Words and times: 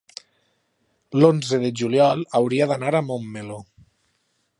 l'onze 1.19 1.59
de 1.65 1.69
juliol 1.81 2.25
hauria 2.39 2.69
d'anar 2.73 2.93
a 2.97 3.03
Montmeló. 3.11 3.61